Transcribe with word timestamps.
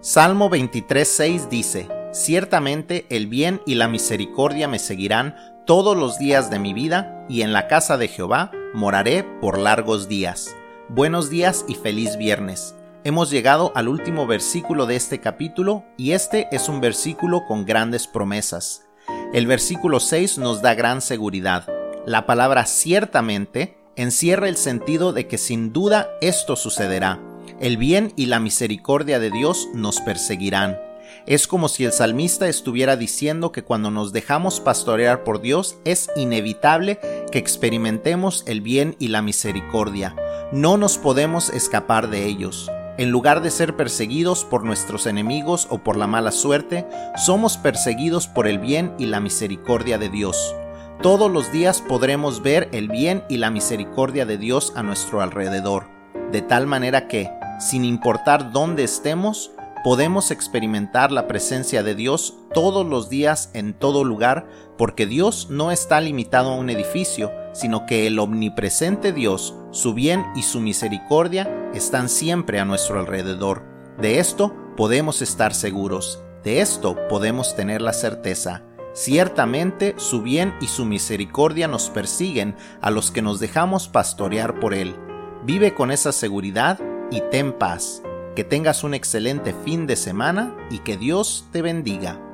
Salmo 0.00 0.50
23.6 0.50 1.48
dice, 1.48 1.88
Ciertamente 2.12 3.06
el 3.10 3.26
bien 3.26 3.60
y 3.66 3.74
la 3.74 3.88
misericordia 3.88 4.68
me 4.68 4.78
seguirán 4.78 5.34
todos 5.66 5.96
los 5.96 6.18
días 6.18 6.50
de 6.50 6.58
mi 6.58 6.72
vida, 6.72 7.24
y 7.28 7.42
en 7.42 7.52
la 7.52 7.66
casa 7.66 7.96
de 7.96 8.08
Jehová 8.08 8.52
moraré 8.72 9.24
por 9.40 9.58
largos 9.58 10.06
días. 10.06 10.54
Buenos 10.88 11.28
días 11.28 11.64
y 11.66 11.74
feliz 11.74 12.16
viernes. 12.16 12.74
Hemos 13.02 13.30
llegado 13.30 13.72
al 13.74 13.88
último 13.88 14.26
versículo 14.26 14.86
de 14.86 14.96
este 14.96 15.20
capítulo 15.20 15.84
y 15.96 16.12
este 16.12 16.48
es 16.52 16.68
un 16.68 16.80
versículo 16.80 17.44
con 17.46 17.64
grandes 17.64 18.06
promesas. 18.06 18.86
El 19.32 19.46
versículo 19.46 19.98
6 19.98 20.38
nos 20.38 20.62
da 20.62 20.74
gran 20.74 21.00
seguridad. 21.00 21.66
La 22.04 22.26
palabra 22.26 22.66
ciertamente 22.66 23.78
encierra 23.96 24.48
el 24.48 24.56
sentido 24.56 25.12
de 25.12 25.26
que 25.26 25.38
sin 25.38 25.72
duda 25.72 26.08
esto 26.20 26.54
sucederá. 26.54 27.20
El 27.58 27.78
bien 27.78 28.12
y 28.16 28.26
la 28.26 28.38
misericordia 28.38 29.18
de 29.18 29.30
Dios 29.30 29.68
nos 29.72 30.02
perseguirán. 30.02 30.78
Es 31.24 31.46
como 31.46 31.68
si 31.68 31.86
el 31.86 31.92
salmista 31.92 32.48
estuviera 32.48 32.96
diciendo 32.96 33.50
que 33.50 33.64
cuando 33.64 33.90
nos 33.90 34.12
dejamos 34.12 34.60
pastorear 34.60 35.24
por 35.24 35.40
Dios 35.40 35.78
es 35.86 36.10
inevitable 36.16 37.00
que 37.32 37.38
experimentemos 37.38 38.44
el 38.46 38.60
bien 38.60 38.94
y 38.98 39.08
la 39.08 39.22
misericordia. 39.22 40.14
No 40.52 40.76
nos 40.76 40.98
podemos 40.98 41.48
escapar 41.48 42.10
de 42.10 42.26
ellos. 42.26 42.70
En 42.98 43.10
lugar 43.10 43.40
de 43.40 43.50
ser 43.50 43.74
perseguidos 43.74 44.44
por 44.44 44.62
nuestros 44.62 45.06
enemigos 45.06 45.66
o 45.70 45.78
por 45.78 45.96
la 45.96 46.06
mala 46.06 46.32
suerte, 46.32 46.86
somos 47.16 47.56
perseguidos 47.56 48.26
por 48.26 48.46
el 48.46 48.58
bien 48.58 48.92
y 48.98 49.06
la 49.06 49.20
misericordia 49.20 49.96
de 49.96 50.10
Dios. 50.10 50.54
Todos 51.00 51.30
los 51.30 51.50
días 51.52 51.80
podremos 51.80 52.42
ver 52.42 52.68
el 52.72 52.88
bien 52.88 53.24
y 53.30 53.38
la 53.38 53.50
misericordia 53.50 54.26
de 54.26 54.36
Dios 54.36 54.74
a 54.76 54.82
nuestro 54.82 55.22
alrededor, 55.22 55.88
de 56.32 56.42
tal 56.42 56.66
manera 56.66 57.06
que, 57.08 57.30
sin 57.58 57.84
importar 57.84 58.52
dónde 58.52 58.84
estemos, 58.84 59.52
podemos 59.86 60.30
experimentar 60.30 61.12
la 61.12 61.28
presencia 61.28 61.82
de 61.82 61.94
Dios 61.94 62.34
todos 62.52 62.84
los 62.84 63.08
días 63.08 63.50
en 63.54 63.72
todo 63.72 64.02
lugar, 64.02 64.48
porque 64.76 65.06
Dios 65.06 65.48
no 65.48 65.70
está 65.70 66.00
limitado 66.00 66.50
a 66.50 66.56
un 66.56 66.70
edificio, 66.70 67.30
sino 67.52 67.86
que 67.86 68.06
el 68.06 68.18
omnipresente 68.18 69.12
Dios, 69.12 69.54
su 69.70 69.94
bien 69.94 70.26
y 70.34 70.42
su 70.42 70.60
misericordia 70.60 71.70
están 71.72 72.08
siempre 72.08 72.58
a 72.58 72.64
nuestro 72.64 72.98
alrededor. 72.98 73.62
De 73.98 74.18
esto 74.18 74.54
podemos 74.76 75.22
estar 75.22 75.54
seguros, 75.54 76.20
de 76.42 76.60
esto 76.60 76.96
podemos 77.08 77.54
tener 77.54 77.80
la 77.80 77.92
certeza. 77.92 78.62
Ciertamente 78.92 79.94
su 79.98 80.22
bien 80.22 80.54
y 80.60 80.66
su 80.66 80.84
misericordia 80.84 81.68
nos 81.68 81.90
persiguen 81.90 82.56
a 82.80 82.90
los 82.90 83.10
que 83.10 83.22
nos 83.22 83.40
dejamos 83.40 83.88
pastorear 83.88 84.58
por 84.58 84.74
Él. 84.74 84.96
Vive 85.44 85.74
con 85.74 85.90
esa 85.90 86.12
seguridad 86.12 86.80
y 87.10 87.20
ten 87.30 87.52
paz. 87.52 88.02
Que 88.34 88.44
tengas 88.44 88.84
un 88.84 88.94
excelente 88.94 89.54
fin 89.64 89.86
de 89.86 89.96
semana 89.96 90.54
y 90.70 90.80
que 90.80 90.96
Dios 90.96 91.46
te 91.52 91.62
bendiga. 91.62 92.25